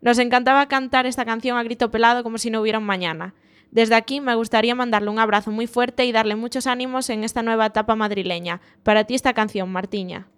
Nos 0.00 0.18
encantaba 0.18 0.66
cantar 0.66 1.06
esta 1.06 1.24
canción 1.24 1.56
a 1.56 1.62
grito 1.62 1.92
pelado 1.92 2.24
como 2.24 2.38
si 2.38 2.50
no 2.50 2.60
hubiera 2.60 2.80
un 2.80 2.86
mañana. 2.86 3.32
Desde 3.70 3.94
aquí 3.94 4.20
me 4.20 4.34
gustaría 4.34 4.74
mandarle 4.74 5.10
un 5.10 5.18
abrazo 5.18 5.50
muy 5.50 5.66
fuerte 5.66 6.04
y 6.06 6.12
darle 6.12 6.36
muchos 6.36 6.66
ánimos 6.66 7.10
en 7.10 7.24
esta 7.24 7.42
nueva 7.42 7.66
etapa 7.66 7.96
madrileña. 7.96 8.60
Para 8.82 9.04
ti 9.04 9.14
esta 9.14 9.34
canción, 9.34 9.70
Martiña. 9.70 10.28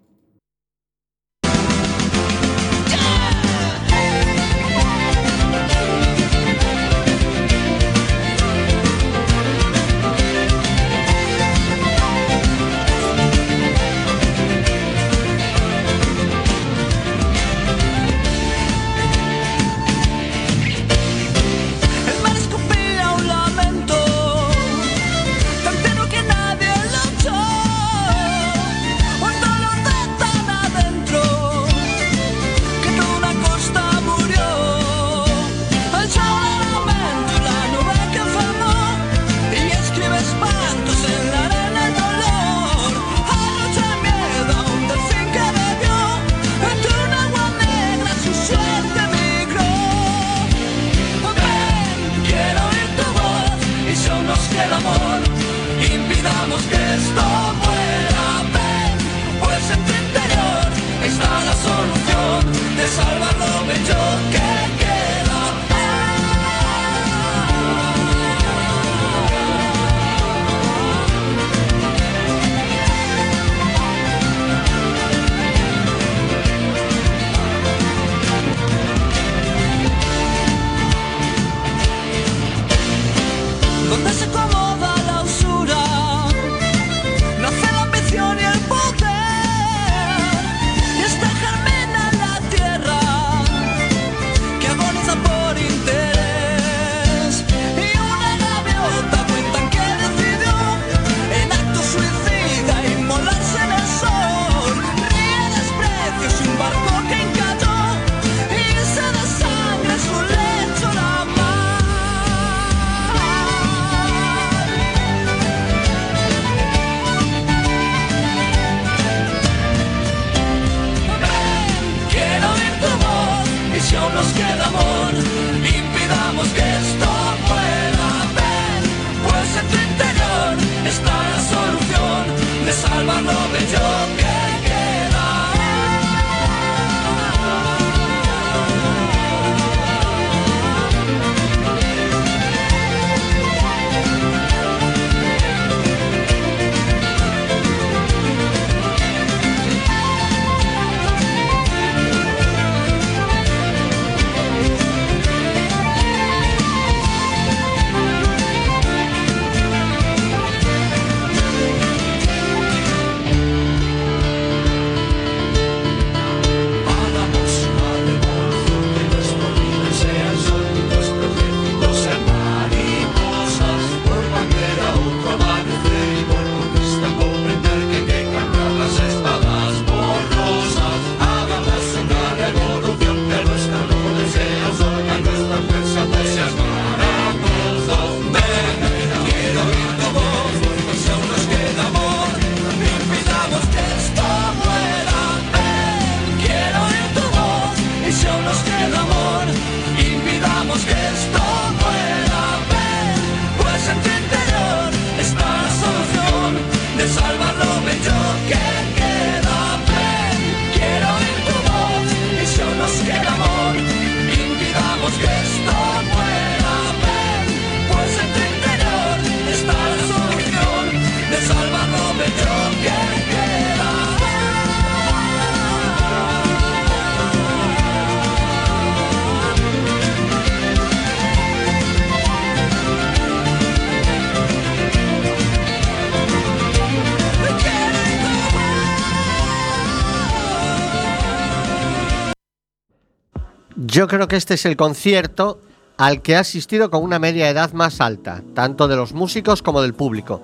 Yo 243.91 244.07
creo 244.07 244.29
que 244.29 244.37
este 244.37 244.53
es 244.53 244.65
el 244.65 244.77
concierto 244.77 245.59
al 245.97 246.21
que 246.21 246.31
he 246.31 246.35
asistido 246.37 246.89
con 246.89 247.03
una 247.03 247.19
media 247.19 247.49
edad 247.49 247.73
más 247.73 247.99
alta, 247.99 248.41
tanto 248.55 248.87
de 248.87 248.95
los 248.95 249.11
músicos 249.11 249.61
como 249.61 249.81
del 249.81 249.93
público. 249.93 250.41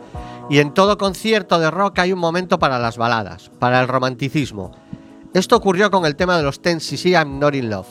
Y 0.50 0.60
en 0.60 0.74
todo 0.74 0.98
concierto 0.98 1.58
de 1.58 1.72
rock 1.72 2.00
hay 2.00 2.12
un 2.12 2.20
momento 2.20 2.60
para 2.60 2.78
las 2.78 2.98
baladas, 2.98 3.50
para 3.58 3.80
el 3.80 3.88
romanticismo. 3.88 4.76
Esto 5.34 5.56
ocurrió 5.56 5.90
con 5.90 6.06
el 6.06 6.18
tema 6.18 6.36
de 6.36 6.44
los 6.44 6.62
Ten 6.62 6.82
CC 6.82 7.12
I'm 7.12 7.40
Not 7.40 7.56
in 7.56 7.70
Love. 7.70 7.88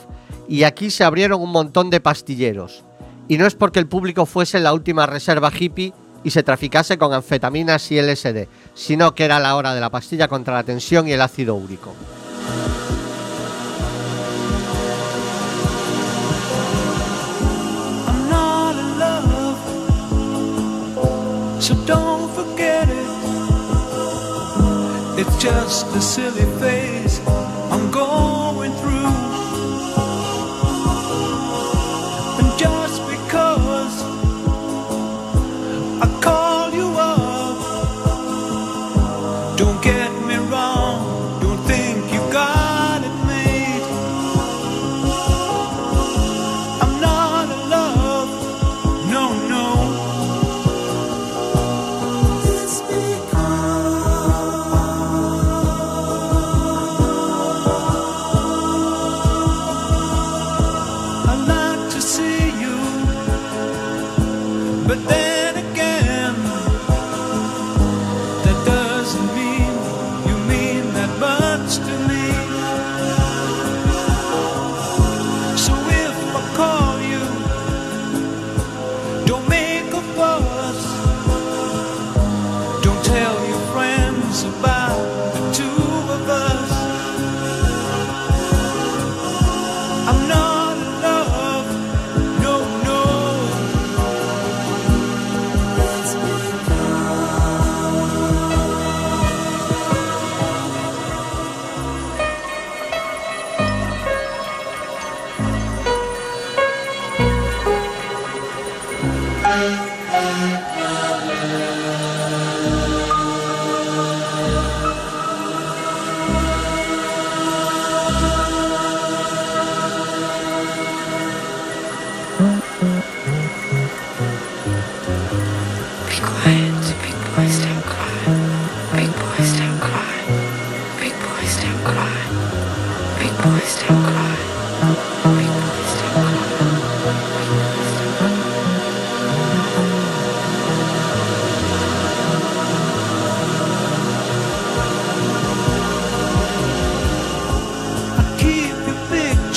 Y 0.47 0.61
aquí 0.61 0.91
se 0.91 1.03
abrieron 1.03 1.41
un 1.41 1.51
montón 1.51 1.89
de 1.89 2.01
pastilleros. 2.01 2.83
Y 3.27 3.39
no 3.39 3.47
es 3.47 3.55
porque 3.55 3.79
el 3.79 3.87
público 3.87 4.27
fuese 4.27 4.59
la 4.59 4.73
última 4.73 5.07
reserva 5.07 5.51
hippie 5.51 5.91
y 6.23 6.29
se 6.29 6.43
traficase 6.43 6.99
con 6.99 7.13
anfetaminas 7.13 7.91
y 7.91 7.99
LSD, 7.99 8.47
sino 8.75 9.15
que 9.15 9.25
era 9.25 9.39
la 9.39 9.55
hora 9.55 9.73
de 9.73 9.81
la 9.81 9.89
pastilla 9.89 10.27
contra 10.27 10.53
la 10.53 10.63
tensión 10.63 11.07
y 11.07 11.13
el 11.13 11.21
ácido 11.21 11.55
úrico. 11.55 11.95
So 21.67 21.75
don't 21.85 22.33
forget 22.33 22.87
it. 22.87 23.07
It's 25.19 25.35
just 25.43 25.85
a 25.97 26.01
silly 26.01 26.45
phase 26.61 27.19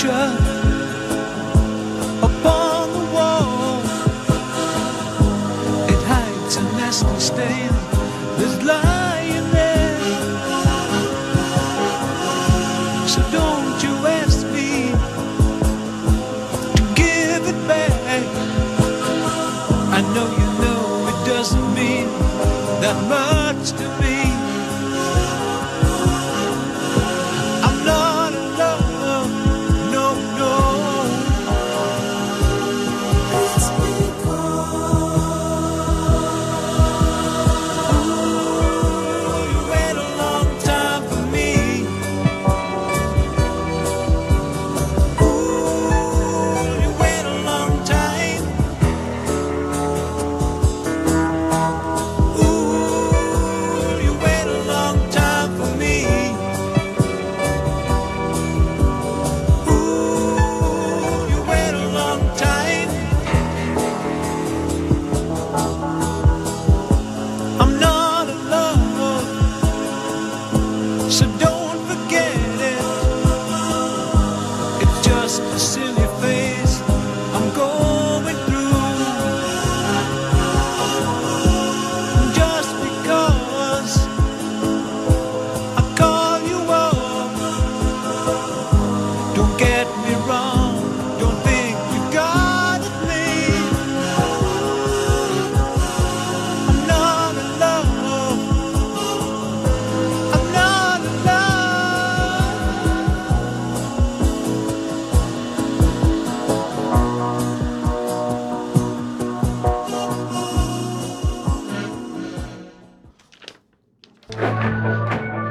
picture 0.01 0.33
upon 2.23 2.93
the 2.93 3.05
wall. 3.13 3.81
It 5.89 6.03
hides 6.09 6.57
a 6.57 6.63
nasty 6.79 7.21
stain 7.21 7.71
that's 8.39 8.65
lying 8.65 9.51
there. 9.51 9.99
So 13.07 13.21
don't 13.31 13.83
you 13.83 13.95
ask 14.07 14.47
me 14.47 14.93
to 16.77 16.83
give 16.95 17.43
it 17.53 17.69
back. 17.69 17.93
I 19.93 20.01
know 20.15 20.29
you 20.41 20.49
know 20.63 21.09
it 21.11 21.29
doesn't 21.29 21.75
mean 21.75 22.07
that 22.81 22.97
much 23.09 23.40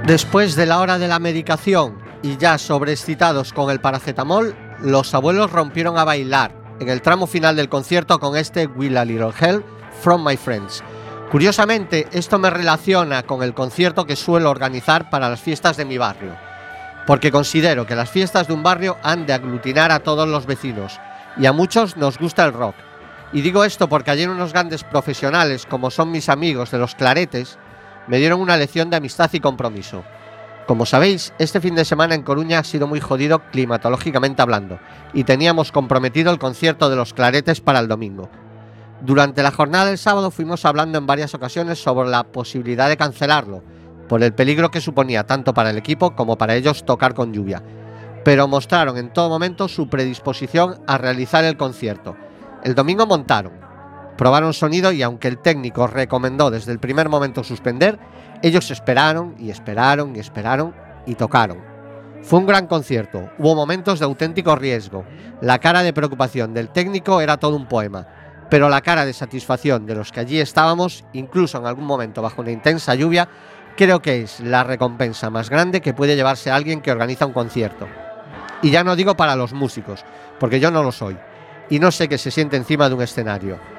Después 0.10 0.56
de 0.56 0.66
la 0.66 0.80
hora 0.80 0.98
de 0.98 1.08
la 1.08 1.20
medicación 1.20 2.00
y 2.24 2.36
ya 2.38 2.58
sobreexcitados 2.58 3.54
con 3.54 3.70
el 3.70 3.80
paracetamol, 3.80 4.56
los 4.82 5.14
abuelos 5.14 5.52
rompieron 5.52 6.00
a 6.00 6.04
bailar 6.04 6.52
en 6.80 6.90
el 6.90 7.04
tramo 7.04 7.28
final 7.28 7.56
del 7.56 7.70
concierto 7.70 8.20
con 8.20 8.36
este 8.36 8.66
Will 8.66 8.98
a 8.98 9.06
Little 9.06 9.32
Help 9.40 9.64
from 10.02 10.26
My 10.26 10.36
Friends. 10.36 10.84
Curiosamente, 11.30 12.08
esto 12.12 12.40
me 12.40 12.50
relaciona 12.50 13.22
con 13.22 13.44
el 13.44 13.54
concierto 13.54 14.08
que 14.08 14.16
suelo 14.16 14.50
organizar 14.50 15.12
para 15.12 15.30
las 15.30 15.42
fiestas 15.42 15.78
de 15.78 15.86
mi 15.86 16.00
barrio. 16.00 16.36
porque 17.06 17.32
considero 17.32 17.86
que 17.86 17.96
las 17.96 18.10
fiestas 18.10 18.48
de 18.48 18.54
un 18.54 18.64
barrio 18.64 18.98
han 19.04 19.28
de 19.28 19.34
aglutinar 19.34 19.92
a 19.92 20.00
todos 20.00 20.28
los 20.28 20.48
vecinos 20.48 21.00
y 21.38 21.46
a 21.46 21.54
muchos 21.54 21.98
nos 21.98 22.18
gusta 22.18 22.46
el 22.46 22.54
rock. 22.54 22.76
Y 23.32 23.42
digo 23.42 23.64
esto 23.64 23.88
porque 23.88 24.10
ayer 24.10 24.28
unos 24.28 24.54
grandes 24.54 24.84
profesionales, 24.84 25.68
como 25.68 25.92
son 25.92 26.10
mis 26.10 26.30
amigos 26.30 26.72
de 26.72 26.80
los 26.80 26.96
Claretes, 26.96 27.60
me 28.10 28.18
dieron 28.18 28.42
una 28.42 28.58
lección 28.58 28.90
de 28.90 28.98
amistad 28.98 29.30
y 29.34 29.40
compromiso. 29.40 30.04
Como 30.68 30.86
sabéis, 30.86 31.32
este 31.40 31.62
fin 31.62 31.76
de 31.76 31.86
semana 31.86 32.16
en 32.16 32.24
Coruña 32.24 32.60
ha 32.60 32.64
sido 32.64 32.88
muy 32.88 33.00
jodido 33.00 33.40
climatológicamente 33.52 34.42
hablando, 34.42 34.80
y 35.14 35.24
teníamos 35.24 35.72
comprometido 35.72 36.32
el 36.32 36.40
concierto 36.40 36.90
de 36.90 36.96
los 36.96 37.14
Claretes 37.14 37.62
para 37.62 37.80
el 37.80 37.88
domingo. 37.88 38.30
Durante 39.02 39.44
la 39.44 39.52
jornada 39.52 39.86
del 39.86 40.00
sábado 40.00 40.32
fuimos 40.32 40.66
hablando 40.66 40.98
en 40.98 41.06
varias 41.06 41.34
ocasiones 41.36 41.82
sobre 41.82 42.10
la 42.10 42.24
posibilidad 42.24 42.90
de 42.90 42.98
cancelarlo, 42.98 43.64
por 44.08 44.24
el 44.24 44.34
peligro 44.34 44.72
que 44.72 44.82
suponía 44.82 45.26
tanto 45.26 45.54
para 45.54 45.70
el 45.70 45.78
equipo 45.78 46.16
como 46.16 46.36
para 46.36 46.56
ellos 46.56 46.84
tocar 46.84 47.14
con 47.14 47.32
lluvia, 47.32 47.64
pero 48.26 48.48
mostraron 48.48 48.98
en 48.98 49.14
todo 49.14 49.30
momento 49.30 49.68
su 49.68 49.88
predisposición 49.88 50.82
a 50.88 50.98
realizar 50.98 51.44
el 51.44 51.58
concierto. 51.58 52.18
El 52.64 52.74
domingo 52.74 53.06
montaron, 53.06 53.54
probaron 54.20 54.54
sonido 54.54 54.92
y 54.92 55.02
aunque 55.02 55.30
el 55.30 55.38
técnico 55.38 55.88
recomendó 55.88 56.52
desde 56.52 56.74
el 56.74 56.80
primer 56.80 57.08
momento 57.08 57.42
suspender, 57.42 57.98
ellos 58.44 58.70
esperaron 58.70 59.34
y 59.40 59.50
esperaron 59.50 60.14
y 60.14 60.20
esperaron 60.20 60.76
y 61.06 61.16
tocaron. 61.16 61.60
Fue 62.22 62.40
un 62.40 62.46
gran 62.46 62.68
concierto, 62.68 63.30
hubo 63.40 63.56
momentos 63.56 63.98
de 63.98 64.04
auténtico 64.04 64.58
riesgo, 64.58 65.06
la 65.40 65.60
cara 65.60 65.84
de 65.84 65.94
preocupación 65.94 66.54
del 66.54 66.68
técnico 66.68 67.22
era 67.22 67.38
todo 67.38 67.56
un 67.56 67.66
poema, 67.66 68.08
pero 68.50 68.68
la 68.68 68.82
cara 68.82 69.06
de 69.06 69.14
satisfacción 69.14 69.86
de 69.86 69.96
los 69.96 70.12
que 70.12 70.20
allí 70.20 70.42
estábamos, 70.42 71.06
incluso 71.14 71.58
en 71.58 71.66
algún 71.66 71.86
momento 71.86 72.22
bajo 72.22 72.42
una 72.42 72.52
intensa 72.52 72.96
lluvia, 72.96 73.30
creo 73.78 74.02
que 74.02 74.24
es 74.24 74.42
la 74.42 74.66
recompensa 74.66 75.30
más 75.30 75.50
grande 75.50 75.80
que 75.80 75.94
puede 75.94 76.18
llevarse 76.18 76.52
alguien 76.52 76.82
que 76.82 76.92
organiza 76.92 77.26
un 77.26 77.32
concierto. 77.32 77.88
Y 78.62 78.70
ya 78.70 78.84
no 78.84 78.98
digo 78.98 79.16
para 79.16 79.38
los 79.38 79.54
músicos, 79.54 80.04
porque 80.42 80.60
yo 80.60 80.72
no 80.72 80.84
lo 80.84 80.92
soy, 80.92 81.18
y 81.70 81.80
no 81.80 81.90
sé 81.90 82.10
qué 82.10 82.18
se 82.18 82.32
siente 82.32 82.58
encima 82.58 82.90
de 82.90 82.96
un 82.96 83.02
escenario. 83.02 83.79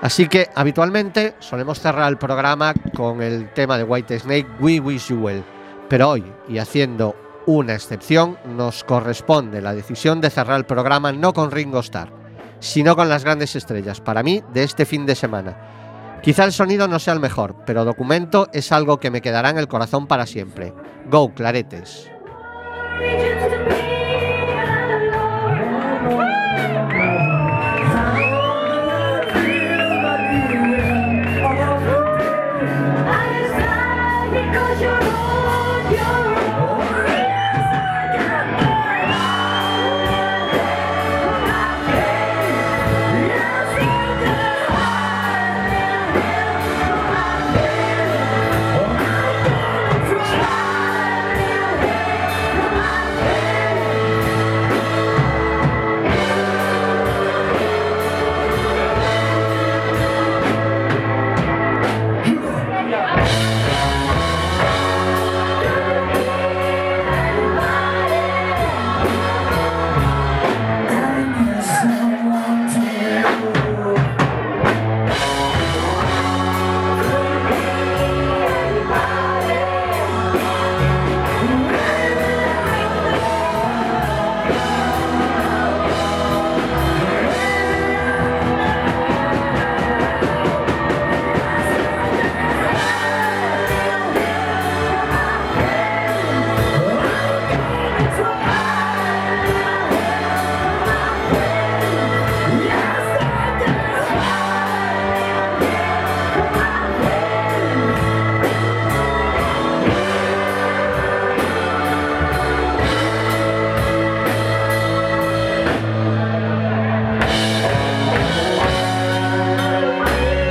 Así 0.00 0.28
que 0.28 0.48
habitualmente 0.54 1.34
solemos 1.40 1.80
cerrar 1.80 2.08
el 2.08 2.18
programa 2.18 2.72
con 2.94 3.20
el 3.20 3.52
tema 3.52 3.76
de 3.76 3.84
White 3.84 4.20
Snake, 4.20 4.46
We 4.60 4.78
Wish 4.78 5.08
You 5.08 5.16
Well. 5.16 5.44
Pero 5.88 6.10
hoy, 6.10 6.24
y 6.48 6.58
haciendo 6.58 7.16
una 7.46 7.74
excepción, 7.74 8.38
nos 8.44 8.84
corresponde 8.84 9.60
la 9.60 9.74
decisión 9.74 10.20
de 10.20 10.30
cerrar 10.30 10.58
el 10.58 10.66
programa 10.66 11.12
no 11.12 11.32
con 11.32 11.50
Ringo 11.50 11.80
Starr, 11.80 12.12
sino 12.60 12.94
con 12.94 13.08
las 13.08 13.24
grandes 13.24 13.56
estrellas, 13.56 14.00
para 14.00 14.22
mí, 14.22 14.42
de 14.52 14.62
este 14.62 14.86
fin 14.86 15.04
de 15.04 15.16
semana. 15.16 15.56
Quizá 16.22 16.44
el 16.44 16.52
sonido 16.52 16.86
no 16.86 16.98
sea 16.98 17.14
el 17.14 17.20
mejor, 17.20 17.56
pero 17.64 17.84
documento 17.84 18.48
es 18.52 18.70
algo 18.70 18.98
que 18.98 19.10
me 19.10 19.20
quedará 19.20 19.50
en 19.50 19.58
el 19.58 19.68
corazón 19.68 20.06
para 20.06 20.26
siempre. 20.26 20.74
Go, 21.10 21.32
claretes. 21.34 22.10